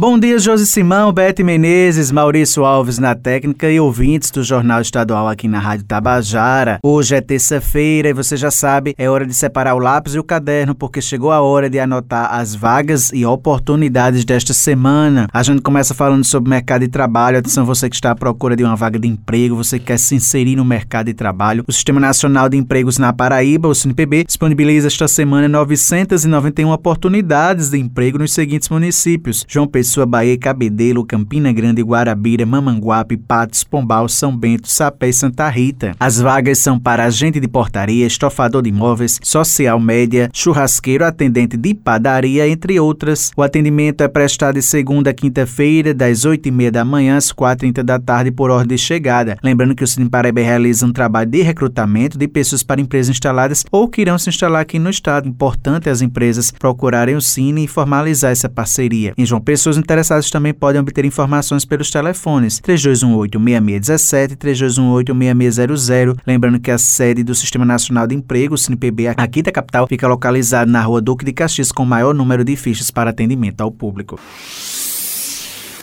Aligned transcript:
Bom 0.00 0.18
dia, 0.18 0.38
Josi 0.38 0.64
Simão, 0.64 1.12
Bete 1.12 1.44
Menezes, 1.44 2.10
Maurício 2.10 2.64
Alves 2.64 2.98
na 2.98 3.14
técnica 3.14 3.70
e 3.70 3.78
ouvintes 3.78 4.30
do 4.30 4.42
Jornal 4.42 4.80
Estadual 4.80 5.28
aqui 5.28 5.46
na 5.46 5.58
Rádio 5.58 5.84
Tabajara. 5.84 6.78
Hoje 6.82 7.16
é 7.16 7.20
terça-feira 7.20 8.08
e 8.08 8.14
você 8.14 8.34
já 8.34 8.50
sabe, 8.50 8.94
é 8.96 9.10
hora 9.10 9.26
de 9.26 9.34
separar 9.34 9.74
o 9.74 9.78
lápis 9.78 10.14
e 10.14 10.18
o 10.18 10.24
caderno, 10.24 10.74
porque 10.74 11.02
chegou 11.02 11.30
a 11.30 11.42
hora 11.42 11.68
de 11.68 11.78
anotar 11.78 12.32
as 12.32 12.54
vagas 12.54 13.10
e 13.12 13.26
oportunidades 13.26 14.24
desta 14.24 14.54
semana. 14.54 15.28
A 15.34 15.42
gente 15.42 15.60
começa 15.60 15.92
falando 15.92 16.24
sobre 16.24 16.48
mercado 16.48 16.80
de 16.80 16.88
trabalho. 16.88 17.36
Atenção, 17.36 17.66
você 17.66 17.90
que 17.90 17.94
está 17.94 18.12
à 18.12 18.14
procura 18.14 18.56
de 18.56 18.64
uma 18.64 18.76
vaga 18.76 18.98
de 18.98 19.06
emprego, 19.06 19.54
você 19.54 19.78
que 19.78 19.84
quer 19.84 19.98
se 19.98 20.14
inserir 20.14 20.56
no 20.56 20.64
mercado 20.64 21.08
de 21.08 21.14
trabalho. 21.14 21.62
O 21.68 21.72
Sistema 21.74 22.00
Nacional 22.00 22.48
de 22.48 22.56
Empregos 22.56 22.96
na 22.96 23.12
Paraíba, 23.12 23.68
o 23.68 23.74
SINPB, 23.74 24.24
disponibiliza 24.24 24.86
esta 24.86 25.06
semana 25.06 25.46
991 25.46 26.70
oportunidades 26.70 27.68
de 27.68 27.76
emprego 27.76 28.16
nos 28.16 28.32
seguintes 28.32 28.70
municípios: 28.70 29.44
João 29.46 29.66
Pessoa, 29.66 29.89
sua 29.90 30.06
Bahia, 30.06 30.38
Cabedelo, 30.38 31.04
Campina 31.04 31.52
Grande, 31.52 31.82
Guarabira, 31.82 32.46
Mamanguape, 32.46 33.16
Patos, 33.16 33.64
Pombal, 33.64 34.08
São 34.08 34.34
Bento, 34.36 34.68
Sapé 34.68 35.08
e 35.08 35.12
Santa 35.12 35.48
Rita. 35.48 35.94
As 35.98 36.20
vagas 36.20 36.58
são 36.58 36.78
para 36.78 37.04
agente 37.04 37.40
de 37.40 37.48
portaria, 37.48 38.06
estofador 38.06 38.62
de 38.62 38.70
imóveis, 38.70 39.18
social 39.22 39.78
média, 39.80 40.30
churrasqueiro, 40.32 41.04
atendente 41.04 41.56
de 41.56 41.74
padaria, 41.74 42.48
entre 42.48 42.78
outras. 42.78 43.32
O 43.36 43.42
atendimento 43.42 44.02
é 44.02 44.08
prestado 44.08 44.54
de 44.54 44.62
segunda 44.62 45.10
a 45.10 45.14
quinta-feira, 45.14 45.92
das 45.92 46.20
8h30 46.20 46.70
da 46.70 46.84
manhã 46.84 47.16
às 47.16 47.32
4h30 47.32 47.82
da 47.82 47.98
tarde, 47.98 48.30
por 48.30 48.50
ordem 48.50 48.76
de 48.76 48.78
chegada. 48.78 49.36
Lembrando 49.42 49.74
que 49.74 49.82
o 49.82 49.86
Cine 49.86 50.08
Paraíba 50.08 50.40
realiza 50.40 50.86
um 50.86 50.92
trabalho 50.92 51.28
de 51.28 51.42
recrutamento 51.42 52.16
de 52.16 52.28
pessoas 52.28 52.62
para 52.62 52.80
empresas 52.80 53.10
instaladas 53.10 53.64
ou 53.72 53.88
que 53.88 54.00
irão 54.00 54.18
se 54.18 54.28
instalar 54.28 54.62
aqui 54.62 54.78
no 54.78 54.90
estado. 54.90 55.28
Importante 55.28 55.88
as 55.88 56.00
empresas 56.00 56.52
procurarem 56.52 57.16
o 57.16 57.20
Cine 57.20 57.64
e 57.64 57.68
formalizar 57.68 58.30
essa 58.30 58.48
parceria. 58.48 59.12
Em 59.18 59.26
João 59.26 59.40
Pessoa, 59.40 59.74
Pessoas 59.80 59.84
interessadas 59.84 60.30
também 60.30 60.52
podem 60.52 60.80
obter 60.80 61.04
informações 61.04 61.64
pelos 61.64 61.90
telefones 61.90 62.60
3218-6617 62.60 64.32
e 64.32 64.36
3218-6600. 64.36 66.16
Lembrando 66.26 66.60
que 66.60 66.70
a 66.70 66.78
sede 66.78 67.22
do 67.22 67.34
Sistema 67.34 67.64
Nacional 67.64 68.06
de 68.06 68.14
Emprego, 68.14 68.54
o 68.54 68.58
SINPB, 68.58 69.08
aqui 69.08 69.42
da 69.42 69.50
capital, 69.50 69.86
fica 69.86 70.06
localizada 70.06 70.70
na 70.70 70.82
rua 70.82 71.00
Duque 71.00 71.24
de 71.24 71.32
Caxias, 71.32 71.72
com 71.72 71.82
o 71.82 71.86
maior 71.86 72.14
número 72.14 72.44
de 72.44 72.54
fichas 72.56 72.90
para 72.90 73.10
atendimento 73.10 73.60
ao 73.60 73.70
público. 73.70 74.18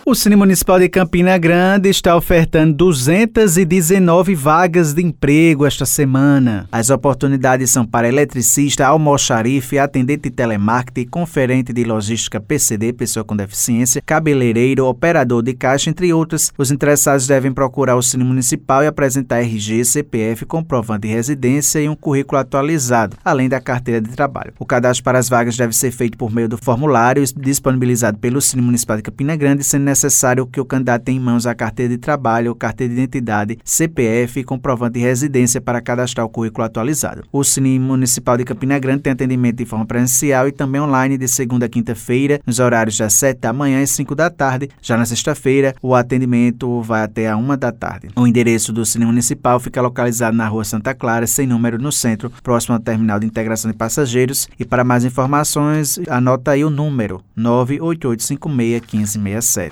O 0.09 0.15
Cine 0.15 0.37
Municipal 0.37 0.79
de 0.79 0.87
Campina 0.87 1.37
Grande 1.37 1.89
está 1.89 2.15
ofertando 2.15 2.73
219 2.75 4.35
vagas 4.35 4.93
de 4.93 5.03
emprego 5.03 5.65
esta 5.65 5.85
semana. 5.85 6.65
As 6.71 6.89
oportunidades 6.89 7.71
são 7.71 7.85
para 7.85 8.07
eletricista, 8.07 8.87
almoxarife, 8.87 9.77
atendente 9.77 10.29
de 10.29 10.31
telemarketing, 10.31 11.09
conferente 11.09 11.73
de 11.73 11.83
logística 11.83 12.39
PCD, 12.39 12.93
pessoa 12.93 13.25
com 13.25 13.35
deficiência, 13.35 14.01
cabeleireiro, 14.01 14.85
operador 14.85 15.43
de 15.43 15.53
caixa, 15.53 15.89
entre 15.89 16.13
outras. 16.13 16.53
Os 16.57 16.71
interessados 16.71 17.27
devem 17.27 17.51
procurar 17.51 17.97
o 17.97 18.01
Cine 18.01 18.23
Municipal 18.23 18.85
e 18.85 18.87
apresentar 18.87 19.41
RG, 19.41 19.83
CPF, 19.83 20.45
comprovante 20.45 21.05
de 21.05 21.13
residência 21.13 21.81
e 21.81 21.89
um 21.89 21.95
currículo 21.97 22.39
atualizado, 22.39 23.17
além 23.25 23.49
da 23.49 23.59
carteira 23.59 23.99
de 23.99 24.11
trabalho. 24.11 24.53
O 24.57 24.65
cadastro 24.65 25.03
para 25.03 25.19
as 25.19 25.27
vagas 25.27 25.57
deve 25.57 25.75
ser 25.75 25.91
feito 25.91 26.17
por 26.17 26.33
meio 26.33 26.47
do 26.47 26.57
formulário 26.57 27.25
disponibilizado 27.35 28.17
pelo 28.19 28.39
Cine 28.39 28.61
Municipal 28.61 28.95
de 28.95 29.03
Campina 29.03 29.35
Grande, 29.35 29.65
sendo 29.65 29.96
necessário 29.97 30.45
que 30.45 30.61
o 30.61 30.65
candidato 30.65 31.03
tenha 31.03 31.17
em 31.17 31.21
mãos 31.21 31.47
a 31.47 31.55
carteira 31.55 31.93
de 31.93 31.97
trabalho, 31.97 32.53
carteira 32.53 32.93
de 32.93 33.01
identidade, 33.01 33.57
CPF 33.63 34.39
e 34.39 34.43
comprovante 34.43 34.93
de 34.93 34.99
residência 34.99 35.59
para 35.59 35.81
cadastrar 35.81 36.23
o 36.25 36.29
currículo 36.29 36.65
atualizado. 36.65 37.23
O 37.31 37.43
Cine 37.43 37.79
Municipal 37.79 38.37
de 38.37 38.43
Campina 38.43 38.77
Grande 38.77 39.01
tem 39.01 39.13
atendimento 39.13 39.57
de 39.57 39.65
forma 39.65 39.87
presencial 39.87 40.47
e 40.47 40.51
também 40.51 40.79
online 40.79 41.17
de 41.17 41.27
segunda 41.27 41.65
a 41.65 41.69
quinta-feira, 41.69 42.39
nos 42.45 42.59
horários 42.59 42.95
das 42.97 43.13
7 43.13 43.39
da 43.39 43.51
manhã 43.51 43.81
e 43.81 43.87
5 43.87 44.13
da 44.13 44.29
tarde. 44.29 44.69
Já 44.81 44.95
na 44.95 45.05
sexta-feira, 45.05 45.73
o 45.81 45.95
atendimento 45.95 46.79
vai 46.83 47.01
até 47.01 47.27
a 47.27 47.35
1 47.35 47.57
da 47.57 47.71
tarde. 47.71 48.09
O 48.15 48.27
endereço 48.27 48.71
do 48.71 48.85
Cine 48.85 49.05
Municipal 49.05 49.59
fica 49.59 49.81
localizado 49.81 50.37
na 50.37 50.47
rua 50.47 50.63
Santa 50.63 50.93
Clara, 50.93 51.25
sem 51.25 51.47
número 51.47 51.79
no 51.79 51.91
centro, 51.91 52.31
próximo 52.43 52.75
ao 52.75 52.79
terminal 52.79 53.19
de 53.19 53.25
integração 53.25 53.71
de 53.71 53.77
passageiros. 53.77 54.47
E 54.59 54.65
para 54.65 54.83
mais 54.83 55.03
informações, 55.03 55.99
anota 56.07 56.51
aí 56.51 56.63
o 56.63 56.69
número 56.69 57.23
988561567. 57.37 59.71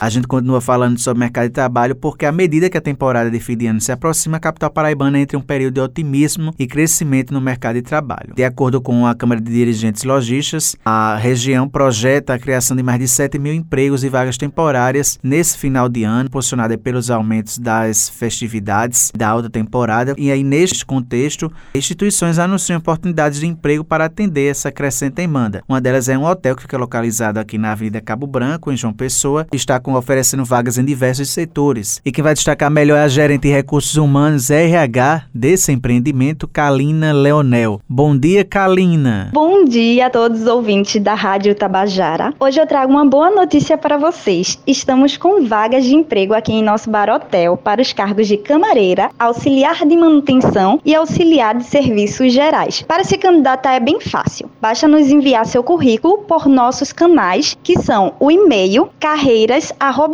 A 0.00 0.08
gente 0.08 0.26
continua 0.26 0.62
falando 0.62 0.98
sobre 0.98 1.20
mercado 1.20 1.48
de 1.48 1.52
trabalho 1.52 1.94
porque, 1.94 2.24
à 2.24 2.32
medida 2.32 2.70
que 2.70 2.78
a 2.78 2.80
temporada 2.80 3.30
de 3.30 3.38
fim 3.38 3.54
de 3.54 3.66
ano 3.66 3.82
se 3.82 3.92
aproxima, 3.92 4.38
a 4.38 4.40
capital 4.40 4.70
paraibana 4.70 5.18
entra 5.20 5.36
em 5.36 5.40
um 5.40 5.44
período 5.44 5.74
de 5.74 5.80
otimismo 5.82 6.54
e 6.58 6.66
crescimento 6.66 7.34
no 7.34 7.40
mercado 7.40 7.74
de 7.74 7.82
trabalho. 7.82 8.32
De 8.34 8.42
acordo 8.42 8.80
com 8.80 9.06
a 9.06 9.14
Câmara 9.14 9.42
de 9.42 9.52
Dirigentes 9.52 10.04
Lojistas, 10.04 10.74
a 10.82 11.16
região 11.16 11.68
projeta 11.68 12.32
a 12.32 12.38
criação 12.38 12.74
de 12.74 12.82
mais 12.82 12.98
de 12.98 13.06
7 13.06 13.38
mil 13.38 13.52
empregos 13.52 14.02
e 14.02 14.08
vagas 14.08 14.38
temporárias 14.38 15.18
nesse 15.22 15.58
final 15.58 15.86
de 15.86 16.02
ano, 16.02 16.30
posicionada 16.30 16.78
pelos 16.78 17.10
aumentos 17.10 17.58
das 17.58 18.08
festividades 18.08 19.12
da 19.14 19.28
alta 19.28 19.50
temporada. 19.50 20.14
E 20.16 20.32
aí, 20.32 20.42
neste 20.42 20.86
contexto, 20.86 21.52
instituições 21.74 22.38
anunciam 22.38 22.78
oportunidades 22.78 23.38
de 23.38 23.46
emprego 23.46 23.84
para 23.84 24.06
atender 24.06 24.50
essa 24.50 24.72
crescente 24.72 25.16
demanda. 25.16 25.62
Uma 25.68 25.78
delas 25.78 26.08
é 26.08 26.16
um 26.16 26.24
hotel 26.24 26.56
que 26.56 26.62
fica 26.62 26.78
localizado 26.78 27.38
aqui 27.38 27.58
na 27.58 27.72
Avenida 27.72 28.00
Cabo 28.00 28.26
Branco, 28.26 28.72
em 28.72 28.76
João 28.78 28.94
Pessoa, 28.94 29.46
está 29.52 29.78
com 29.78 29.89
oferecendo 29.94 30.44
vagas 30.44 30.78
em 30.78 30.84
diversos 30.84 31.30
setores. 31.30 32.00
E 32.04 32.12
quem 32.12 32.22
vai 32.24 32.34
destacar 32.34 32.70
melhor 32.70 32.96
é 32.96 33.04
a 33.04 33.08
gerente 33.08 33.42
de 33.42 33.50
recursos 33.50 33.96
humanos 33.96 34.50
RH 34.50 35.24
desse 35.34 35.72
empreendimento, 35.72 36.48
Kalina 36.48 37.12
Leonel. 37.12 37.80
Bom 37.88 38.16
dia, 38.16 38.44
Kalina. 38.44 39.30
Bom 39.32 39.64
dia 39.64 40.06
a 40.06 40.10
todos 40.10 40.42
os 40.42 40.46
ouvintes 40.46 41.00
da 41.02 41.14
Rádio 41.14 41.54
Tabajara. 41.54 42.34
Hoje 42.38 42.60
eu 42.60 42.66
trago 42.66 42.92
uma 42.92 43.04
boa 43.04 43.30
notícia 43.30 43.76
para 43.78 43.96
vocês. 43.96 44.58
Estamos 44.66 45.16
com 45.16 45.46
vagas 45.46 45.84
de 45.84 45.94
emprego 45.94 46.34
aqui 46.34 46.52
em 46.52 46.62
nosso 46.62 46.90
bar 46.90 47.08
hotel 47.08 47.56
para 47.56 47.82
os 47.82 47.92
cargos 47.92 48.28
de 48.28 48.36
camareira, 48.36 49.10
auxiliar 49.18 49.86
de 49.86 49.96
manutenção 49.96 50.80
e 50.84 50.94
auxiliar 50.94 51.54
de 51.56 51.64
serviços 51.64 52.32
gerais. 52.32 52.82
Para 52.82 53.04
se 53.04 53.16
candidatar 53.16 53.74
é 53.74 53.80
bem 53.80 54.00
fácil. 54.00 54.50
Basta 54.60 54.88
nos 54.88 55.10
enviar 55.10 55.46
seu 55.46 55.62
currículo 55.62 56.18
por 56.18 56.46
nossos 56.46 56.92
canais, 56.92 57.56
que 57.62 57.80
são 57.80 58.14
o 58.18 58.30
e-mail 58.30 58.88
carreiras 58.98 59.72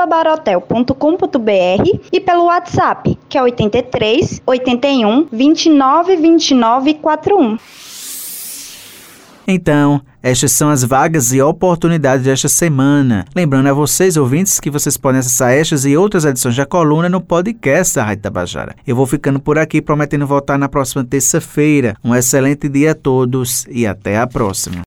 barotel.com.br 0.09 1.99
e 2.13 2.21
pelo 2.21 2.45
WhatsApp, 2.45 3.19
que 3.29 3.37
é 3.37 3.43
83 3.43 4.43
81 4.47 5.29
29 5.31 6.17
29 6.17 6.95
41. 6.95 7.57
Então, 9.49 10.03
estas 10.21 10.51
são 10.51 10.71
as 10.71 10.83
vagas 10.83 11.33
e 11.33 11.41
oportunidades 11.41 12.25
desta 12.25 12.49
semana. 12.49 13.25
Lembrando 13.35 13.69
a 13.69 13.73
vocês, 13.73 14.17
ouvintes, 14.17 14.59
que 14.59 14.69
vocês 14.69 14.97
podem 14.97 15.21
acessar 15.21 15.53
estas 15.53 15.85
e 15.85 15.97
outras 15.97 16.25
edições 16.25 16.57
da 16.57 16.67
coluna 16.67 17.09
no 17.09 17.21
podcast 17.21 17.95
da 17.95 18.03
Rádio 18.03 18.25
Tabajara. 18.25 18.75
Eu 18.85 18.97
vou 18.97 19.07
ficando 19.07 19.39
por 19.39 19.57
aqui, 19.57 19.81
prometendo 19.81 20.27
voltar 20.27 20.59
na 20.59 20.69
próxima 20.69 21.05
terça-feira. 21.05 21.95
Um 22.03 22.13
excelente 22.13 22.69
dia 22.69 22.91
a 22.91 22.95
todos 22.95 23.65
e 23.71 23.87
até 23.87 24.19
a 24.19 24.27
próxima. 24.27 24.85